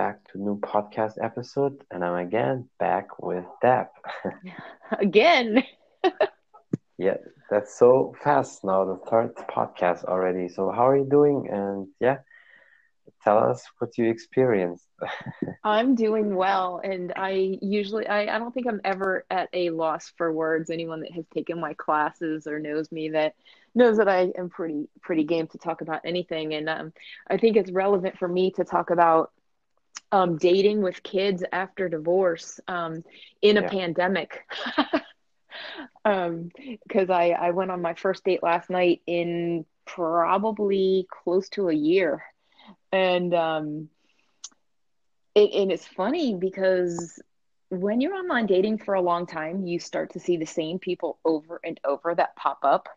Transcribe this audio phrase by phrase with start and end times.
[0.00, 3.88] back to new podcast episode, and I'm again back with Deb.
[4.98, 5.62] again.
[6.96, 7.18] yeah,
[7.50, 8.86] that's so fast now.
[8.86, 10.48] The third podcast already.
[10.48, 11.50] So how are you doing?
[11.52, 12.20] And yeah,
[13.22, 14.86] tell us what you experienced.
[15.64, 20.14] I'm doing well, and I usually I, I don't think I'm ever at a loss
[20.16, 20.70] for words.
[20.70, 23.34] Anyone that has taken my classes or knows me that
[23.74, 26.92] knows that I am pretty pretty game to talk about anything, and um,
[27.28, 29.30] I think it's relevant for me to talk about
[30.12, 33.02] um, dating with kids after divorce um,
[33.42, 33.68] in a yeah.
[33.68, 34.40] pandemic.
[36.04, 36.50] um
[36.86, 41.74] because i i went on my first date last night in probably close to a
[41.74, 42.22] year
[42.92, 43.88] and um
[45.34, 47.20] it, and it's funny because
[47.68, 51.18] when you're online dating for a long time you start to see the same people
[51.24, 52.88] over and over that pop up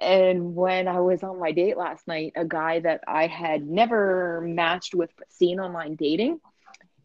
[0.00, 4.40] and when i was on my date last night a guy that i had never
[4.42, 6.40] matched with but seen online dating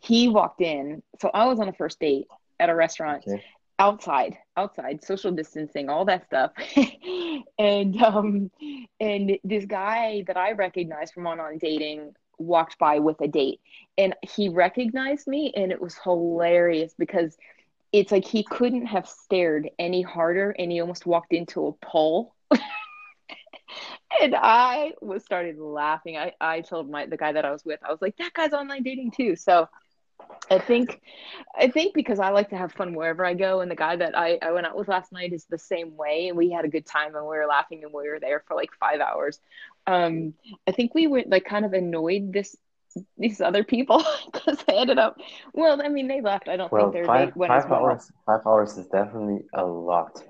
[0.03, 1.01] he walked in.
[1.19, 2.27] So i was on a first date
[2.59, 3.43] at a restaurant okay.
[3.79, 6.51] outside outside social distancing all that stuff.
[7.57, 8.51] And um
[8.99, 13.61] and this guy that i recognized from online dating walked by with a date.
[13.97, 17.37] And he recognized me and it was hilarious because
[17.91, 22.33] it's like he couldn't have stared any harder and he almost walked into a pole
[24.21, 27.79] and i was started laughing i i told my the guy that i was with
[27.83, 29.67] i was like that guy's online dating too so
[30.51, 31.01] I think,
[31.57, 34.17] I think because I like to have fun wherever I go, and the guy that
[34.17, 36.67] I, I went out with last night is the same way, and we had a
[36.67, 39.39] good time, and we were laughing, and we were there for like five hours.
[39.87, 40.33] Um,
[40.67, 42.55] I think we went like kind of annoyed this
[43.17, 44.03] these other people
[44.33, 45.17] because they ended up.
[45.53, 46.47] Well, I mean, they left.
[46.47, 48.11] I don't well, think they're five, five hours.
[48.25, 50.23] Five hours is definitely a lot.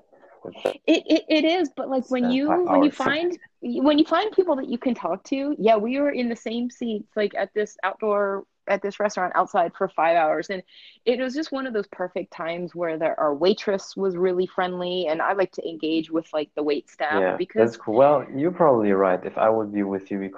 [0.86, 4.56] It, it, it is, but like when you when you find when you find people
[4.56, 7.76] that you can talk to, yeah, we were in the same seats like at this
[7.82, 10.62] outdoor at this restaurant outside for five hours and
[11.04, 15.06] it was just one of those perfect times where there, our waitress was really friendly
[15.06, 17.94] and i like to engage with like the wait staff yeah, because that's cool.
[17.94, 19.24] well you're probably right.
[19.24, 20.30] If i would be with you we,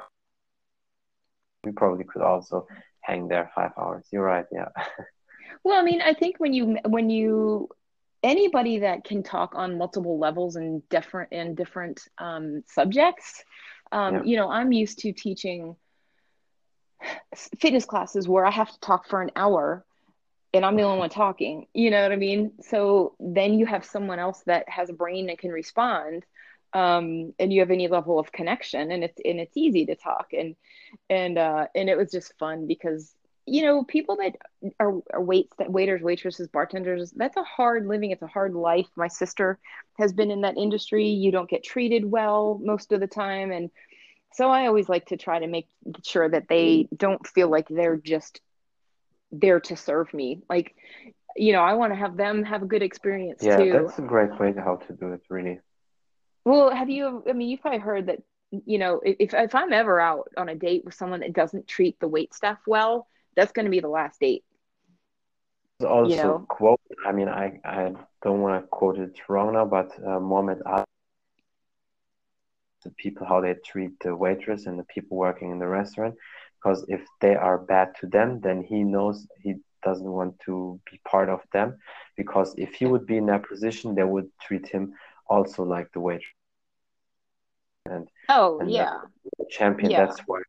[1.65, 2.67] we probably could also
[3.01, 4.05] hang there five hours.
[4.13, 4.69] You're right yeah.
[5.65, 7.69] Well i mean i think when you when you
[8.27, 13.45] anybody that can talk on multiple levels and different and different um, subjects
[13.93, 14.23] um, yeah.
[14.25, 15.77] you know i'm used to teaching
[17.59, 19.85] fitness classes where I have to talk for an hour
[20.55, 21.67] and I'm the only one talking.
[21.75, 22.53] You know what I mean?
[22.63, 26.25] So then you have someone else that has a brain that can respond.
[26.73, 30.33] Um, and you have any level of connection and it's and it's easy to talk
[30.37, 30.57] and
[31.09, 33.15] and uh and it was just fun because
[33.47, 34.37] you know people that
[34.81, 38.89] are, are waits that waiters waitresses bartenders that's a hard living it's a hard life
[38.97, 39.59] my sister
[39.99, 43.71] has been in that industry you don't get treated well most of the time and
[44.37, 45.67] so I always like to try to make
[46.05, 48.43] sure that they don't feel like they're just
[49.33, 50.43] there to serve me.
[50.51, 50.75] Like,
[51.37, 53.73] you know, I want to have them have a good experience yeah, too.
[53.73, 55.61] that's a great way to how to do it, really.
[56.45, 57.25] Well, have you?
[57.27, 58.19] I mean, you've probably heard that.
[58.51, 61.99] You know, if if I'm ever out on a date with someone that doesn't treat
[61.99, 64.45] the wait staff well, that's going to be the last date.
[65.87, 66.47] Also, you know?
[66.49, 66.81] quote.
[67.07, 67.93] I mean, I I
[68.23, 70.85] don't want to quote it wrong now, but uh, Muhammad Ali
[72.87, 76.15] the people how they treat the waitress and the people working in the restaurant
[76.57, 80.99] because if they are bad to them then he knows he doesn't want to be
[81.09, 81.77] part of them
[82.17, 84.93] because if he would be in that position they would treat him
[85.29, 86.41] also like the waitress
[87.91, 88.99] and oh and yeah
[89.51, 90.07] champion yeah.
[90.07, 90.41] that's why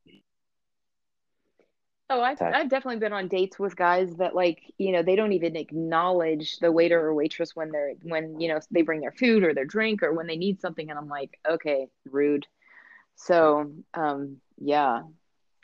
[2.09, 5.34] Oh, I've, I've definitely been on dates with guys that like, you know, they don't
[5.34, 9.44] even acknowledge the waiter or waitress when they're, when, you know, they bring their food
[9.44, 10.90] or their drink or when they need something.
[10.90, 12.47] And I'm like, okay, rude.
[13.16, 15.01] So, um, yeah.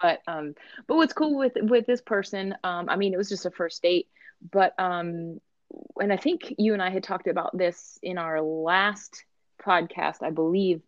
[0.01, 0.55] But, um,
[0.85, 3.81] but what's cool with, with this person, um, I mean, it was just a first
[3.81, 4.09] date,
[4.51, 5.39] but, um,
[5.97, 9.23] and I think you and I had talked about this in our last
[9.65, 10.81] podcast, I believe,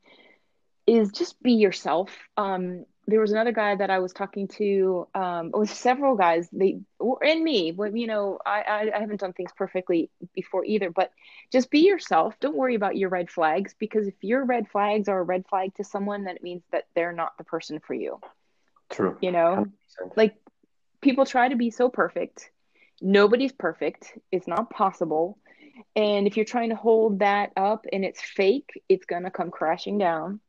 [0.85, 2.11] is just be yourself.
[2.35, 6.79] Um, there was another guy that I was talking to, um, with several guys, they
[6.99, 7.71] and me.
[7.71, 10.89] But you know, I, I, I haven't done things perfectly before either.
[10.89, 11.11] But
[11.51, 12.35] just be yourself.
[12.39, 15.75] Don't worry about your red flags because if your red flags are a red flag
[15.75, 18.19] to someone, then it means that they're not the person for you.
[18.89, 19.17] True.
[19.21, 19.67] You know,
[20.01, 20.17] 100%.
[20.17, 20.35] like
[21.01, 22.49] people try to be so perfect.
[23.01, 24.17] Nobody's perfect.
[24.31, 25.37] It's not possible.
[25.95, 29.97] And if you're trying to hold that up and it's fake, it's gonna come crashing
[29.97, 30.39] down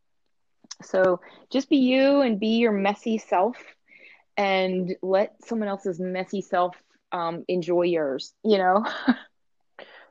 [0.83, 1.21] so
[1.51, 3.57] just be you and be your messy self
[4.37, 6.77] and let someone else's messy self
[7.13, 8.85] um, enjoy yours, you know?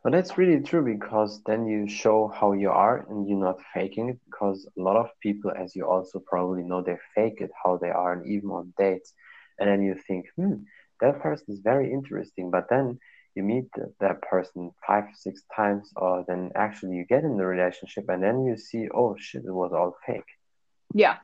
[0.06, 4.10] But that's really true because then you show how you are and you're not faking
[4.10, 7.78] it because a lot of people, as you also probably know, they fake it how
[7.78, 9.14] they are and even on dates.
[9.58, 10.58] And then you think, hmm,
[11.02, 13.00] that person is very interesting, but then
[13.34, 13.66] you meet
[14.00, 18.46] that person five, six times, or then actually you get in the relationship, and then
[18.46, 20.30] you see, oh shit, it was all fake.
[20.96, 21.18] Yeah.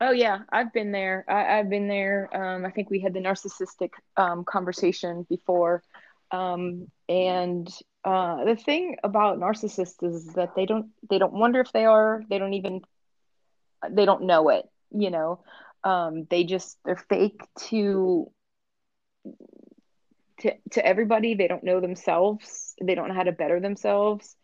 [0.00, 1.24] Oh yeah, I've been there.
[1.28, 2.30] I, have been there.
[2.32, 5.82] Um, I think we had the narcissistic um, conversation before,
[6.30, 7.68] um, and
[8.04, 12.22] uh, the thing about narcissists is that they don't they don't wonder if they are.
[12.30, 12.82] They don't even
[13.90, 14.64] they don't know it.
[14.92, 15.40] You know,
[15.82, 18.30] um, they just they're fake to
[20.40, 21.34] to to everybody.
[21.34, 22.74] They don't know themselves.
[22.80, 24.36] They don't know how to better themselves,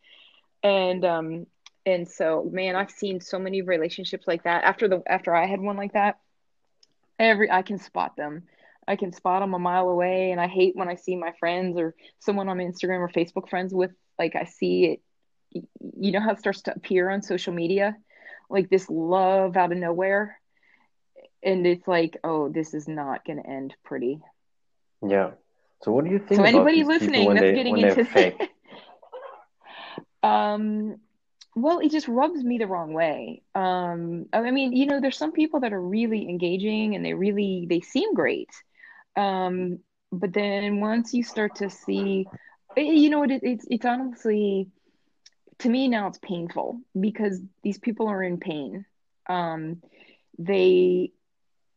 [0.62, 1.46] and um,
[1.86, 4.64] and so man, I've seen so many relationships like that.
[4.64, 6.18] After the after I had one like that,
[7.18, 8.42] every I can spot them.
[8.88, 11.78] I can spot them a mile away, and I hate when I see my friends
[11.78, 15.00] or someone on Instagram or Facebook friends with like I see it.
[15.50, 17.96] You know how it starts to appear on social media,
[18.50, 20.40] like this love out of nowhere,
[21.42, 24.20] and it's like, oh, this is not going to end pretty.
[25.06, 25.30] Yeah.
[25.82, 26.40] So what do you think?
[26.40, 28.50] So anybody listening that's they, getting into fake?
[30.22, 30.96] um,
[31.56, 33.42] well, it just rubs me the wrong way.
[33.54, 37.66] Um, I mean, you know, there's some people that are really engaging and they really
[37.68, 38.50] they seem great,
[39.16, 39.78] um,
[40.12, 42.26] but then once you start to see,
[42.76, 44.68] eh, you know, it, it's it's honestly
[45.60, 48.84] to me now it's painful because these people are in pain.
[49.26, 49.82] Um,
[50.38, 51.12] they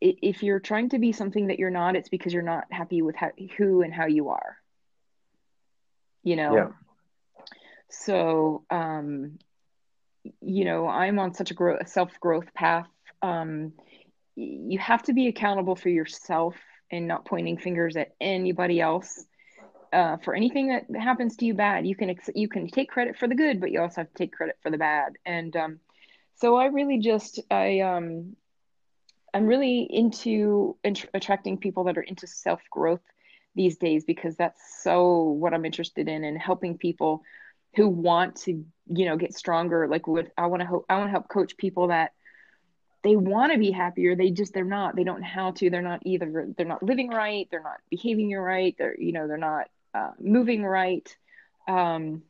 [0.02, 3.16] if you're trying to be something that you're not, it's because you're not happy with
[3.16, 4.56] how, who and how you are.
[6.22, 6.54] You know?
[6.54, 6.68] Yeah.
[7.90, 9.38] So, um,
[10.40, 12.88] you know, I'm on such a, growth path.
[13.22, 13.72] Um,
[14.36, 16.56] you have to be accountable for yourself
[16.90, 19.24] and not pointing fingers at anybody else.
[19.92, 23.18] Uh, for anything that happens to you bad, you can ex- you can take credit
[23.18, 25.14] for the good, but you also have to take credit for the bad.
[25.26, 25.80] And um,
[26.36, 28.36] so I really just I um,
[29.34, 33.02] I'm really into int- attracting people that are into self growth
[33.54, 37.22] these days because that's so what I'm interested in and helping people
[37.76, 41.06] who want to you know get stronger like with I want to help I want
[41.06, 42.12] to help coach people that
[43.02, 44.14] they want to be happier.
[44.14, 45.70] They just they're not they don't know how to.
[45.70, 47.48] They're not either they're not living right.
[47.50, 48.74] They're not behaving right.
[48.76, 51.08] They're you know they're not uh, moving right.
[51.68, 52.22] Um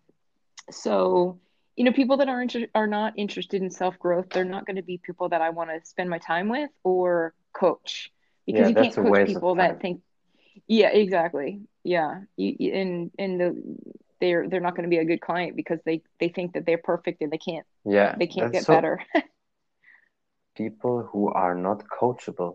[0.70, 1.40] so
[1.76, 4.76] you know people that are inter- are not interested in self growth they're not going
[4.76, 8.12] to be people that I want to spend my time with or coach
[8.46, 10.02] because yeah, you can't coach people that think
[10.68, 11.62] yeah exactly.
[11.82, 12.20] Yeah.
[12.36, 13.76] You, and and the
[14.20, 16.78] they're they're not going to be a good client because they they think that they're
[16.78, 19.00] perfect and they can't yeah they can't get so better
[20.56, 22.54] people who are not coachable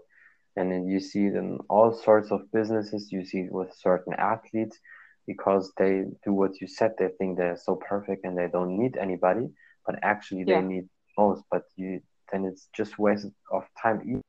[0.55, 4.13] and then you see it in all sorts of businesses you see it with certain
[4.13, 4.79] athletes
[5.27, 8.95] because they do what you said they think they're so perfect and they don't need
[8.97, 9.47] anybody
[9.85, 10.61] but actually yeah.
[10.61, 10.87] they need
[11.17, 12.01] most but you
[12.31, 14.21] then it's just waste of time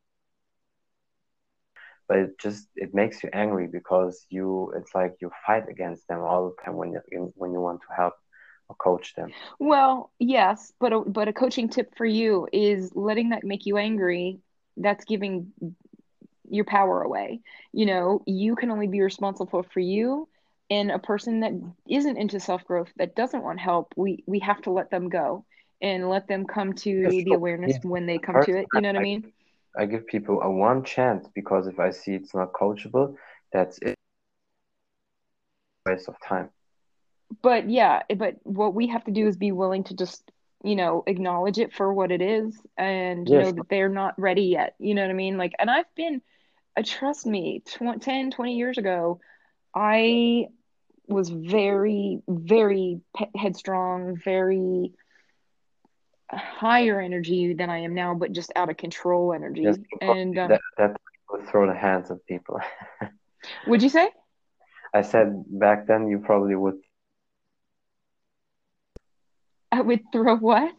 [2.08, 6.20] but it just it makes you angry because you it's like you fight against them
[6.20, 8.14] all the time when you when you want to help
[8.68, 9.30] or coach them.
[9.58, 13.76] Well yes but a, but a coaching tip for you is letting that make you
[13.76, 14.38] angry
[14.76, 15.52] that's giving
[16.48, 17.40] your power away.
[17.72, 20.28] You know you can only be responsible for you
[20.70, 21.52] and a person that
[21.88, 25.44] isn't into self-growth that doesn't want help we we have to let them go
[25.80, 27.88] and let them come to the awareness yeah.
[27.90, 28.66] when they come to it.
[28.72, 29.32] you know what i mean
[29.78, 33.14] i give people a one chance because if i see it's not coachable
[33.52, 33.94] that's it.
[35.86, 36.50] Waste of time.
[37.42, 40.30] But yeah but what we have to do is be willing to just
[40.64, 43.44] you know acknowledge it for what it is and yes.
[43.44, 44.74] know that they're not ready yet.
[44.78, 45.38] You know what i mean?
[45.38, 46.22] Like and i've been
[46.76, 49.20] uh, trust me tw- 10 20 years ago
[49.74, 50.48] i
[51.08, 53.00] was very, very
[53.34, 54.92] headstrong, very
[56.30, 59.62] higher energy than I am now, but just out of control energy.
[59.62, 60.96] Yes, and um, that, that
[61.30, 62.60] would throw the hands of people.
[63.66, 64.08] would you say?
[64.94, 66.78] I said back then you probably would.
[69.72, 70.74] I would throw what?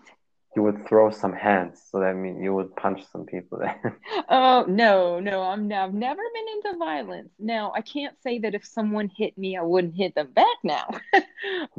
[0.57, 1.83] you would throw some hands.
[1.91, 3.61] So that means you would punch some people.
[4.29, 7.29] oh no, no, I'm I've never been into violence.
[7.37, 10.57] Now I can't say that if someone hit me, I wouldn't hit them back.
[10.63, 11.21] Now, yeah,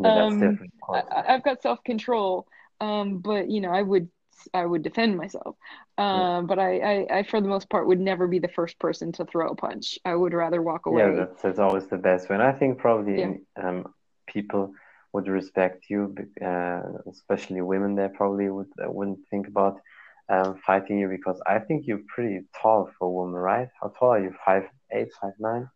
[0.05, 0.61] um,
[0.95, 2.47] I, have got self control,
[2.81, 4.09] um, but you know I would
[4.55, 5.57] I would defend myself.
[5.97, 6.41] Um, yeah.
[6.43, 9.25] But I, I, I, for the most part, would never be the first person to
[9.25, 9.99] throw a punch.
[10.05, 11.03] I would rather walk away.
[11.03, 12.41] Yeah, that's, that's always the best one.
[12.41, 13.33] I think probably yeah.
[13.63, 13.87] um,
[14.27, 14.73] people
[15.13, 17.95] would respect you, uh, especially women.
[17.95, 19.81] They probably would uh, wouldn't think about
[20.29, 23.69] um, fighting you because I think you're pretty tall for a woman, right?
[23.81, 24.35] How tall are you?
[24.45, 25.69] Five eight, five nine?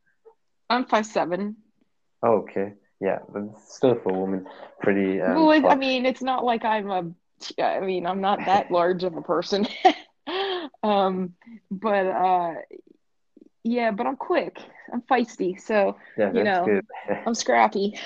[0.71, 1.57] I'm five seven.
[2.23, 4.47] Oh, okay, yeah, but still for a woman,
[4.81, 5.21] pretty.
[5.21, 7.05] Um, well, I mean, it's not like I'm a.
[7.61, 9.67] I mean, I'm not that large of a person.
[10.83, 11.35] um,
[11.71, 12.55] but uh,
[13.65, 14.57] yeah, but I'm quick.
[14.93, 16.85] I'm feisty, so Yeah, you know, good.
[17.27, 17.99] I'm scrappy.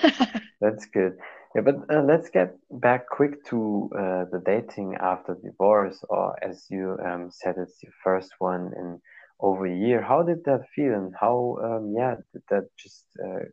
[0.60, 1.18] That's good.
[1.54, 6.66] Yeah, but uh, let's get back quick to uh, the dating after divorce, or as
[6.70, 9.00] you um, said, it's your first one in
[9.40, 10.02] over a year.
[10.02, 13.44] How did that feel, and how, um, yeah, did that just uh,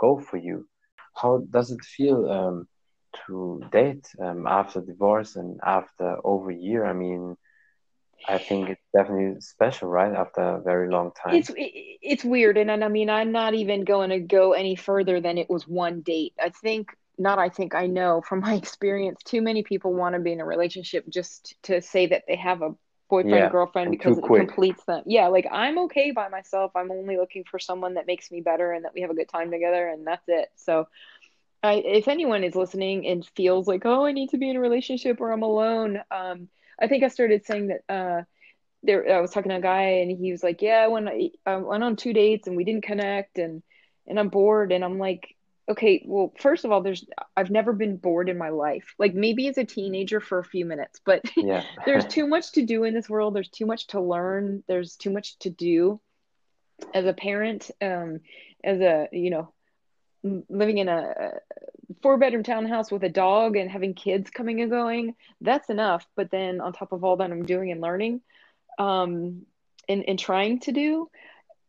[0.00, 0.66] go for you?
[1.20, 2.68] How does it feel um,
[3.26, 6.84] to date um, after divorce and after over a year?
[6.84, 7.36] I mean,
[8.28, 10.12] I think it's definitely special, right?
[10.14, 11.36] After a very long time.
[11.36, 15.20] It's it's weird, and, and I mean, I'm not even going to go any further
[15.20, 16.34] than it was one date.
[16.40, 17.38] I think not.
[17.38, 19.22] I think I know from my experience.
[19.24, 22.62] Too many people want to be in a relationship just to say that they have
[22.62, 22.74] a
[23.08, 24.32] boyfriend Yeah, girlfriend because it quick.
[24.32, 25.02] completes them.
[25.06, 26.72] Yeah, like I'm okay by myself.
[26.76, 29.28] I'm only looking for someone that makes me better and that we have a good
[29.28, 30.48] time together, and that's it.
[30.56, 30.88] So,
[31.62, 34.60] I if anyone is listening and feels like, oh, I need to be in a
[34.60, 36.48] relationship or I'm alone, um,
[36.80, 37.94] I think I started saying that.
[37.94, 38.22] Uh,
[38.84, 41.84] there I was talking to a guy and he was like, "Yeah, I I went
[41.84, 43.62] on two dates and we didn't connect and
[44.06, 45.34] and I'm bored." And I'm like,
[45.68, 47.04] "Okay, well, first of all, there's
[47.36, 48.94] I've never been bored in my life.
[48.98, 52.64] Like maybe as a teenager for a few minutes, but Yeah, there's too much to
[52.64, 53.34] do in this world.
[53.34, 54.64] There's too much to learn.
[54.66, 56.00] There's too much to do
[56.94, 58.20] as a parent, um,
[58.62, 59.52] as a, you know,
[60.48, 61.32] living in a
[62.02, 65.14] four bedroom townhouse with a dog and having kids coming and going.
[65.40, 66.06] That's enough.
[66.16, 68.20] But then on top of all that I'm doing and learning,
[68.78, 69.42] um,
[69.88, 71.10] and, and trying to do,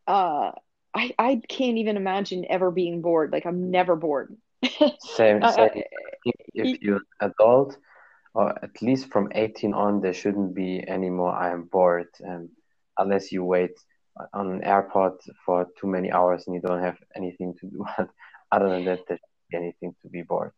[0.07, 0.51] uh,
[0.93, 3.31] I, I can't even imagine ever being bored.
[3.31, 4.35] Like I'm never bored.
[4.99, 5.83] same, same.
[6.53, 7.77] If you're an adult,
[8.33, 12.49] or at least from 18 on, there shouldn't be any more I am bored, um,
[12.97, 13.71] unless you wait
[14.33, 17.85] on an airport for too many hours and you don't have anything to do.
[18.51, 20.51] Other than that, there shouldn't be anything to be bored.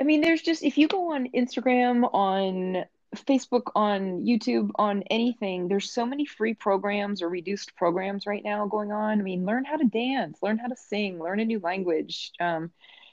[0.00, 2.84] I mean, there's just if you go on Instagram, on
[3.14, 8.66] Facebook, on YouTube, on anything, there's so many free programs or reduced programs right now
[8.66, 9.20] going on.
[9.20, 12.32] I mean, learn how to dance, learn how to sing, learn a new language.
[12.40, 12.70] Um,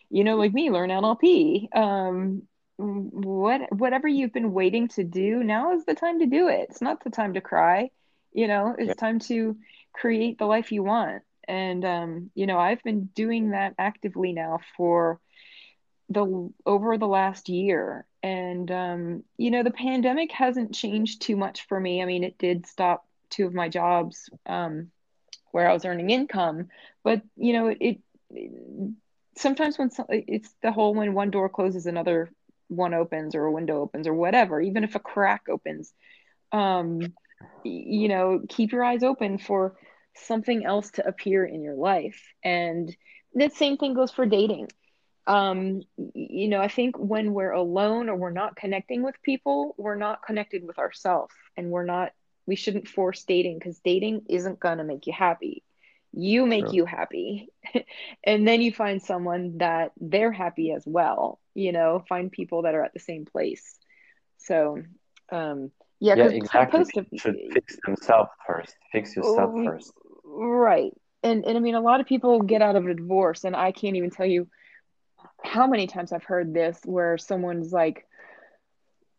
[0.10, 1.70] you know, like me, learn NLP.
[1.76, 2.44] Um,
[2.78, 6.68] what whatever you've been waiting to do, now is the time to do it.
[6.70, 7.92] It's not the time to cry.
[8.34, 9.58] You know, Yeah, it's time to
[9.94, 11.24] create the life you want.
[11.48, 15.20] And um, you know, I've been doing that actively now for
[16.10, 18.06] the over the last year.
[18.24, 22.02] And um, you know, the pandemic hasn't changed too much for me.
[22.02, 24.92] I mean, it did stop two of my jobs um,
[25.52, 26.68] where I was earning income,
[27.04, 28.00] but you know, it,
[28.30, 28.92] it
[29.36, 32.32] sometimes when it's the whole when one door closes, another
[32.68, 34.62] one opens, or a window opens, or whatever.
[34.62, 35.94] Even if a crack opens,
[36.52, 37.14] um,
[37.64, 39.76] you know, keep your eyes open for
[40.16, 42.22] something else to appear in your life.
[42.44, 42.96] And
[43.34, 44.68] the same thing goes for dating
[45.28, 45.82] um
[46.14, 50.24] you know i think when we're alone or we're not connecting with people we're not
[50.26, 52.12] connected with ourselves and we're not
[52.48, 55.64] we shouldn't force dating because dating isn't going to make you happy
[56.14, 56.74] you make true.
[56.74, 57.50] you happy
[58.24, 62.76] and then you find someone that they're happy as well you know find people that
[62.76, 63.78] are at the same place
[64.38, 64.82] so
[65.32, 66.72] um yeah Yeah, exactly.
[66.72, 68.76] post People should fix themselves first.
[68.92, 69.94] Fix yourself first.
[70.26, 70.92] right
[71.24, 73.72] and and i mean a lot of people get out of a divorce and i
[73.72, 74.48] can't even tell you
[75.44, 78.08] how many times I've heard this where someone's like,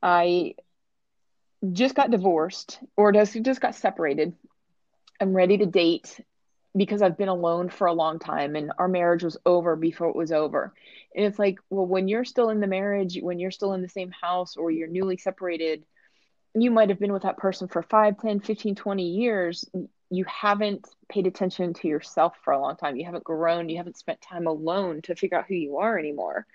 [0.03, 0.55] I
[1.73, 4.35] just got divorced or just, just got separated.
[5.21, 6.21] I'm ready to date
[6.75, 10.17] because I've been alone for a long time and our marriage was over before it
[10.17, 10.73] was over.
[11.15, 13.89] And it's like, well, when you're still in the marriage, when you're still in the
[13.89, 15.85] same house or you're newly separated,
[16.55, 19.65] you might have been with that person for 5, 10, 15, 20 years.
[20.13, 22.97] You haven't paid attention to yourself for a long time.
[22.97, 23.69] You haven't grown.
[23.69, 26.47] You haven't spent time alone to figure out who you are anymore.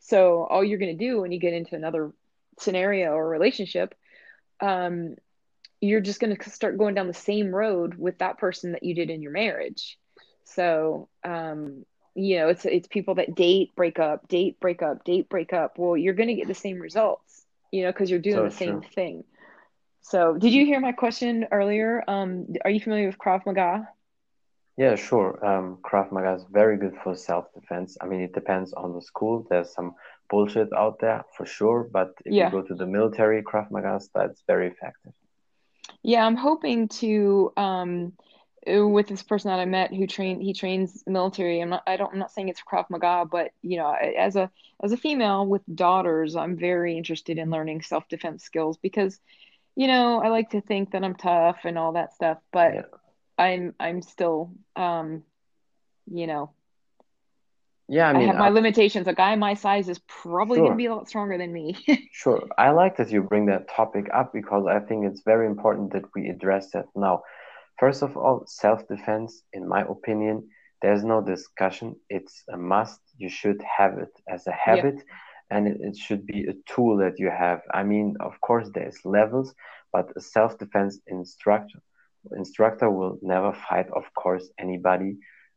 [0.00, 2.12] So all you're going to do when you get into another
[2.58, 3.94] scenario or relationship,
[4.60, 5.16] um,
[5.80, 8.94] you're just going to start going down the same road with that person that you
[8.94, 9.98] did in your marriage.
[10.44, 15.28] So, um, you know, it's it's people that date, break up, date, break up, date,
[15.28, 15.78] break up.
[15.78, 18.50] Well, you're going to get the same results, you know, because you're doing So the
[18.50, 18.88] same true.
[18.94, 19.24] thing.
[20.02, 22.02] So, did you hear my question earlier?
[22.08, 23.88] Um, are you familiar with Krav Maga?
[24.76, 25.44] Yeah, sure.
[25.44, 27.98] Um, Krav Maga is very good for self-defense.
[28.00, 29.46] I mean, it depends on the school.
[29.50, 29.94] There's some
[30.30, 34.42] bullshit out there for sure, but if you go to the military Krav Maga, that's
[34.46, 35.12] very effective.
[36.02, 38.12] Yeah, I'm hoping to um
[38.70, 41.60] uh, with this person that I met who train he trains military.
[41.60, 44.50] I'm not I don't I'm not saying it's Krav Maga, but you know, as a
[44.82, 49.18] as a female with daughters, I'm very interested in learning self-defense skills because,
[49.78, 52.82] you know, I like to think that I'm tough and all that stuff, but Yeah.
[53.38, 55.22] I'm I'm still um,
[56.20, 56.50] you know,
[57.86, 59.06] Yeah, I mean, I have my limitations.
[59.06, 61.66] A guy my size is probably going to be a lot stronger than me.
[62.12, 62.42] sure.
[62.66, 66.06] I like that you bring that topic up because I think it's very important that
[66.14, 67.22] we address that now.
[67.82, 70.36] first of all, self-defense, in my opinion,
[70.82, 71.88] there's no discussion.
[72.16, 73.00] It's a must.
[73.22, 74.96] You should have it as a habit.
[74.96, 75.14] Yeah.
[75.50, 77.62] And it, it should be a tool that you have.
[77.72, 79.54] I mean, of course, there's levels,
[79.92, 81.80] but a self-defense instructor
[82.36, 85.16] instructor will never fight, of course, anybody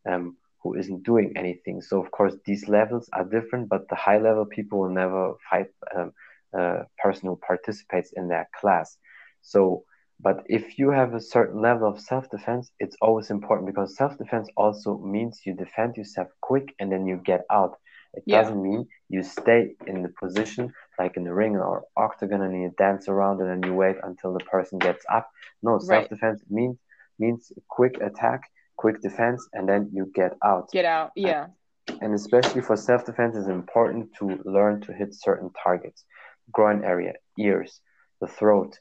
[0.09, 1.81] um, who isn't doing anything.
[1.81, 5.67] So, of course, these levels are different, but the high level people will never fight
[5.95, 6.13] um,
[6.53, 8.97] a person who participates in their class.
[9.41, 9.83] So,
[10.19, 14.17] but if you have a certain level of self defense, it's always important because self
[14.17, 17.77] defense also means you defend yourself quick and then you get out.
[18.13, 18.41] It yeah.
[18.41, 22.73] doesn't mean you stay in the position like in the ring or octagon and you
[22.77, 25.29] dance around and then you wait until the person gets up.
[25.63, 26.77] No, self defense means
[27.19, 28.41] means quick attack
[28.81, 30.71] quick defense, and then you get out.
[30.71, 31.45] Get out, yeah.
[31.87, 36.03] And, and especially for self defense, it's important to learn to hit certain targets
[36.51, 37.79] groin area, ears,
[38.19, 38.79] the throat,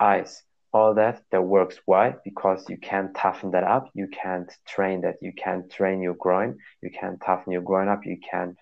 [0.00, 1.76] eyes, all that that works.
[1.86, 2.14] Why?
[2.24, 3.90] Because you can't toughen that up.
[3.94, 5.16] You can't train that.
[5.20, 6.58] You can't train your groin.
[6.82, 8.06] You can't toughen your groin up.
[8.06, 8.56] You can't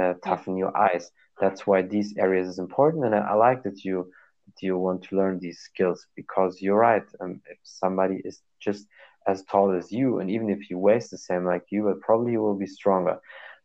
[0.00, 1.10] uh, toughen your eyes.
[1.40, 3.04] That's why these areas is important.
[3.04, 4.10] And I, I like that you
[4.46, 7.06] that you want to learn these skills because you're right.
[7.20, 8.86] Um, if somebody is just
[9.26, 12.36] as tall as you, and even if he weighs the same like you, but probably
[12.36, 13.18] will be stronger.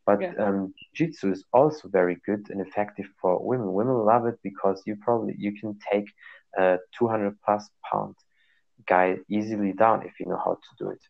[0.05, 0.33] But yeah.
[0.39, 3.73] um, jiu-jitsu is also very good and effective for women.
[3.73, 6.09] Women love it because you probably you can take
[6.57, 8.15] a 200 plus pound
[8.87, 11.01] guy easily down if you know how to do it.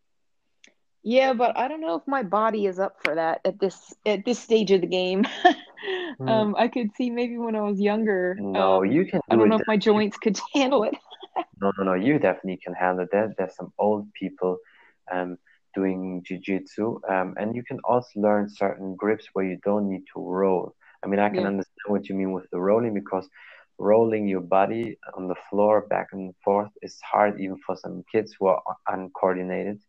[1.04, 4.24] Yeah, but I don't know if my body is up for that at this at
[4.24, 5.26] this stage of the game.
[6.20, 6.30] mm.
[6.30, 8.38] um, I could see maybe when I was younger.
[8.40, 9.20] No, um, you can.
[9.20, 10.96] Do I don't know if my joints could handle it
[11.62, 13.36] no, no, no, you definitely can handle that.
[13.38, 14.58] There's some old people
[15.12, 15.38] um,
[15.76, 20.22] doing jiu-jitsu um, and you can also learn certain grips where you don't need to
[20.22, 20.76] roll.
[21.04, 21.48] I mean, I can yeah.
[21.48, 23.28] understand what you mean with the rolling because
[23.78, 28.36] rolling your body on the floor back and forth is hard even for some kids
[28.38, 29.80] who are uncoordinated.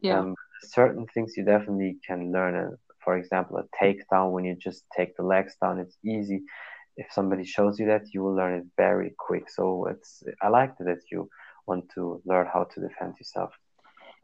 [0.00, 0.20] Yeah.
[0.20, 2.54] Um, certain things you definitely can learn.
[2.54, 6.42] Uh, for example, a takedown when you just take the legs down, it's easy
[6.96, 9.50] if somebody shows you that, you will learn it very quick.
[9.50, 11.28] So it's I like that you
[11.66, 13.52] want to learn how to defend yourself.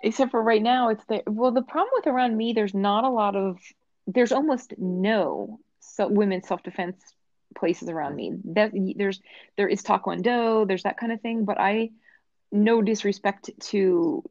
[0.03, 1.53] Except for right now, it's the well.
[1.53, 3.59] The problem with around me, there's not a lot of,
[4.07, 6.97] there's almost no so women's self defense
[7.55, 8.33] places around me.
[8.45, 9.21] That there's
[9.57, 11.91] there is Taekwondo, there's that kind of thing, but I,
[12.51, 14.25] no disrespect to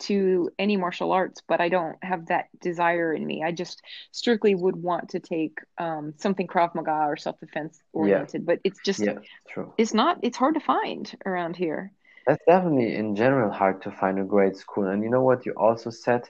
[0.00, 3.42] to any martial arts, but I don't have that desire in me.
[3.44, 3.82] I just
[4.12, 8.46] strictly would want to take um, something Krav Maga or self defense oriented, yeah.
[8.46, 9.72] but it's just yeah, true.
[9.76, 10.18] It's not.
[10.22, 11.92] It's hard to find around here.
[12.26, 14.86] That's definitely in general hard to find a great school.
[14.86, 16.28] And you know what you also said?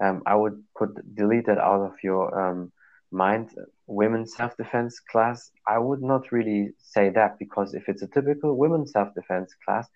[0.00, 2.72] Um, I would put delete that out of your um,
[3.10, 3.50] mind.
[3.86, 5.50] Women's self defense class.
[5.66, 9.88] I would not really say that because if it's a typical women's self defense class,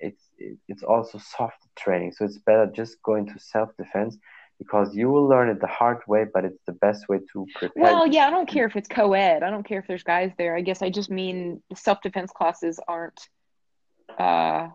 [0.00, 0.22] it's
[0.68, 2.12] it's also soft training.
[2.12, 4.16] So it's better just going to self defense
[4.58, 7.82] because you will learn it the hard way, but it's the best way to prepare.
[7.82, 9.42] Well, yeah, I don't care if it's co ed.
[9.42, 10.56] I don't care if there's guys there.
[10.56, 13.20] I guess I just mean self defense classes aren't.
[14.18, 14.68] Uh,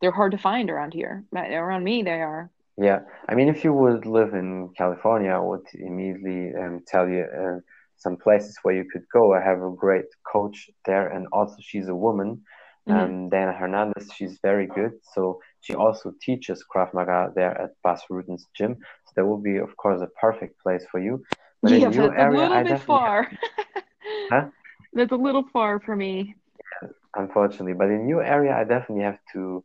[0.00, 1.24] they're hard to find around here.
[1.34, 2.50] Around me, they are.
[2.76, 7.24] Yeah, I mean, if you would live in California, I would immediately um, tell you
[7.24, 7.60] uh,
[7.96, 9.34] some places where you could go.
[9.34, 12.42] I have a great coach there, and also she's a woman
[12.88, 12.98] Mm-hmm.
[12.98, 14.92] Um, Dana Hernandez, she's very good.
[15.14, 18.76] So she also teaches Krav Maga there at Bas Rutten's gym.
[19.06, 21.22] So that will be, of course, a perfect place for you.
[21.62, 23.30] But yeah, in your area, a little I bit far.
[24.30, 24.46] huh?
[24.92, 26.34] That's a little far for me.
[26.82, 29.64] Yeah, unfortunately, but in your area, I definitely have to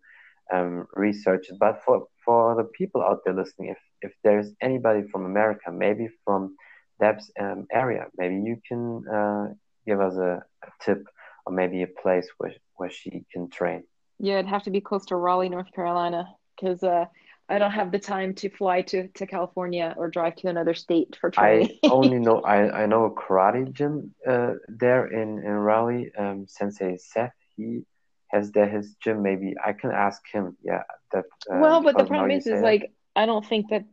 [0.53, 1.57] um, research it.
[1.59, 6.07] But for for the people out there listening, if if there's anybody from America, maybe
[6.23, 6.55] from
[7.01, 9.47] Deb's um, area, maybe you can uh,
[9.85, 11.03] give us a, a tip
[11.47, 13.83] or maybe a place where where she can train.
[14.19, 17.05] Yeah, it'd have to be close to Raleigh, North Carolina, because uh,
[17.49, 21.17] I don't have the time to fly to, to California or drive to another state
[21.19, 21.79] for training.
[21.83, 26.11] I only know I, I know a karate gym uh, there in in Raleigh.
[26.17, 27.83] Um, Sensei Seth, he
[28.27, 29.23] has there his gym.
[29.23, 30.57] Maybe I can ask him.
[30.61, 30.83] Yeah,
[31.13, 31.25] that.
[31.49, 33.85] Uh, well, but the problem is, is like I don't think that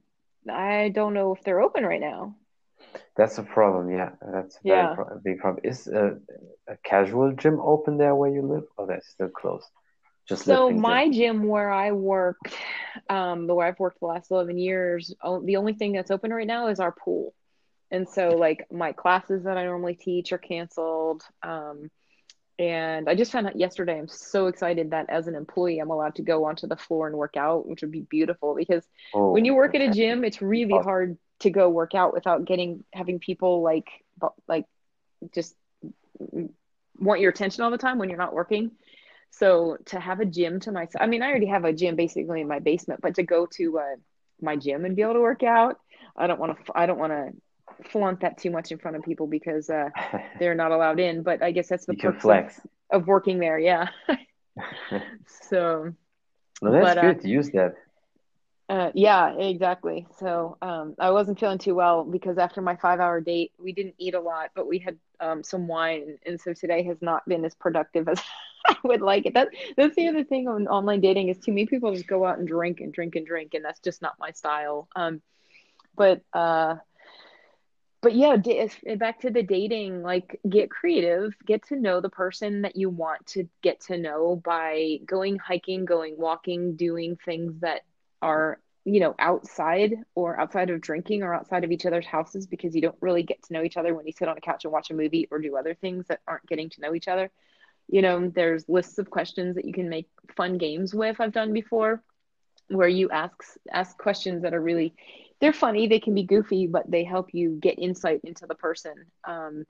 [0.51, 2.35] I don't know if they're open right now.
[3.17, 3.91] That's a problem.
[3.91, 4.95] Yeah, that's a yeah.
[4.95, 5.65] Pro- big problem.
[5.65, 6.19] Is a,
[6.69, 9.67] a, casual gym open there where you live, or that's still closed?
[10.29, 11.13] Just so my gym.
[11.13, 12.39] gym where I work,
[13.11, 16.47] um, the where I've worked the last eleven years, the only thing that's open right
[16.47, 17.35] now is our pool,
[17.91, 21.23] and so like my classes that I normally teach are canceled.
[21.43, 21.91] Um,
[22.59, 23.99] and I just found out yesterday.
[23.99, 27.17] I'm so excited that as an employee, I'm allowed to go onto the floor and
[27.17, 28.55] work out, which would be beautiful.
[28.55, 29.85] Because oh, when you work okay.
[29.85, 33.89] at a gym, it's really hard to go work out without getting having people like
[34.47, 34.67] like
[35.35, 35.55] just
[36.99, 38.71] want your attention all the time when you're not working.
[39.31, 42.41] So to have a gym to myself, I mean, I already have a gym basically
[42.41, 43.97] in my basement, but to go to uh,
[44.41, 45.79] my gym and be able to work out,
[46.17, 46.73] I don't want to.
[46.75, 47.33] I don't want to
[47.85, 49.91] flaunt that too much in front of people because uh,
[50.39, 51.23] they're not allowed in.
[51.23, 52.59] But I guess that's the flex
[52.91, 53.59] of, of working there.
[53.59, 53.89] Yeah.
[55.49, 55.93] so.
[56.63, 57.25] No, that's but, good.
[57.25, 57.75] Uh, Use that.
[58.69, 60.07] Uh, yeah, exactly.
[60.19, 63.97] So um, I wasn't feeling too well because after my five hour date, we didn't
[63.99, 66.19] eat a lot, but we had um, some wine.
[66.25, 68.21] And so today has not been as productive as
[68.67, 69.35] I would like it.
[69.35, 72.39] That, that's the other thing on online dating is too many people just go out
[72.39, 73.53] and drink and drink and drink.
[73.53, 74.89] And that's just not my style.
[74.97, 75.21] Um,
[75.95, 76.77] but, uh,
[78.05, 82.61] but yeah, eh, back to the dating, like get creative, get to know the person
[82.61, 87.81] that you want to get to know by going hiking, going walking, doing things that
[88.21, 92.75] are you know outside or outside of drinking or outside of each other's houses because
[92.75, 94.73] you don't really get to know each other when you sit on a couch and
[94.73, 97.31] watch a movie or do other things that aren't getting to know each other.
[97.89, 101.55] You know there's lists of questions that you can make fun games with i've done
[101.55, 102.03] before
[102.69, 103.35] where you ask
[103.73, 104.95] ask questions that are really
[105.41, 108.95] they're funny they can be goofy but they help you get insight into the person.
[109.25, 109.65] Um,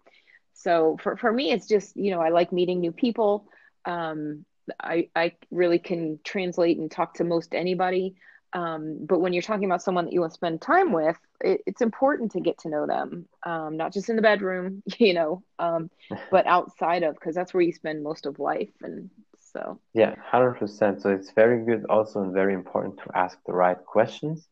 [0.52, 3.46] so for, for me it's just you know i like meeting new people.
[3.84, 4.44] Um,
[4.80, 8.14] I, I really can translate and talk to most anybody.
[8.54, 11.62] Um, but when you're talking about someone that you want to spend time with, it,
[11.66, 15.42] it's important to get to know them, um, not just in the bedroom, you know,
[15.58, 15.90] um,
[16.30, 18.70] but outside of, because that's where you spend most of life.
[18.80, 19.10] And
[19.54, 21.00] so, yeah, 100%.
[21.00, 24.48] So it's very good, also, and very important to ask the right questions.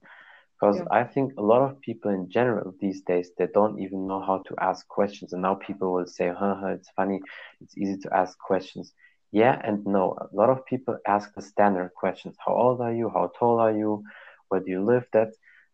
[0.54, 0.84] Because yeah.
[0.92, 4.38] I think a lot of people in general these days, they don't even know how
[4.46, 5.32] to ask questions.
[5.32, 7.20] And now people will say, huh, huh it's funny,
[7.60, 8.94] it's easy to ask questions
[9.32, 10.16] yeah and no.
[10.20, 13.08] A lot of people ask the standard questions: How old are you?
[13.08, 14.04] How tall are you?
[14.48, 15.06] Where do you live?
[15.12, 15.30] That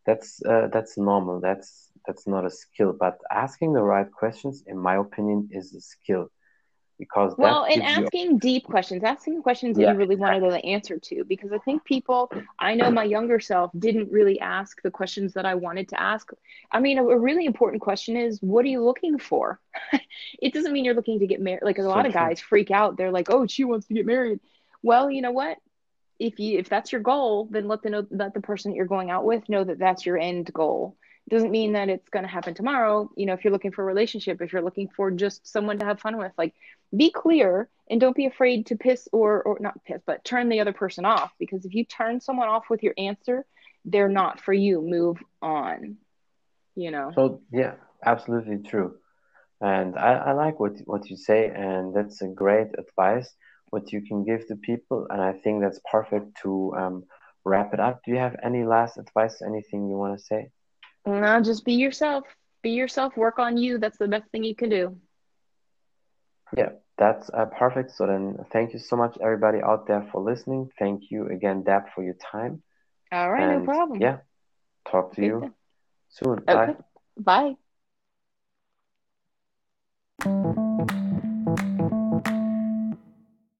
[0.06, 1.40] that's uh, that's normal.
[1.40, 2.94] That's that's not a skill.
[2.98, 6.30] But asking the right questions, in my opinion, is a skill
[6.98, 8.38] because well in asking you...
[8.38, 11.52] deep questions asking questions that yeah, you really want to know the answer to because
[11.52, 15.54] i think people i know my younger self didn't really ask the questions that i
[15.54, 16.30] wanted to ask.
[16.70, 19.60] I mean a, a really important question is what are you looking for?
[20.40, 22.96] It doesn't mean you're looking to get married like a lot of guys freak out.
[22.96, 24.40] They're like oh she wants to get married.
[24.82, 25.58] Well you know what?
[26.18, 28.86] If you if that's your goal then let the know let the person that you're
[28.86, 30.96] going out with know that that's your end goal
[31.28, 33.10] doesn't mean that it's going to happen tomorrow.
[33.16, 35.84] You know if you're looking for a relationship if you're looking for just someone to
[35.84, 36.54] have fun with like
[36.96, 40.60] be clear and don't be afraid to piss or or not piss but turn the
[40.60, 43.44] other person off because if you turn someone off with your answer
[43.84, 44.82] they're not for you.
[44.82, 45.96] Move on
[46.74, 47.10] you know?
[47.14, 48.96] So yeah absolutely true.
[49.60, 53.28] And i, I like what what you say and that's a great advice
[53.70, 57.04] what you can give to people and i think that's perfect to um,
[57.44, 58.00] wrap it up.
[58.04, 60.50] Do you have any last advice anything you want to say
[61.06, 62.24] no just be yourself
[62.62, 64.96] be yourself work on you that's the best thing you can do
[66.56, 67.90] yeah, that's uh, perfect.
[67.92, 70.70] So then, thank you so much, everybody out there, for listening.
[70.78, 72.62] Thank you again, Deb, for your time.
[73.12, 74.00] All right, and, no problem.
[74.00, 74.18] Yeah,
[74.90, 75.54] talk to you
[76.08, 76.44] soon.
[76.48, 76.74] Okay.
[77.18, 77.56] Bye.
[80.24, 80.98] Bye.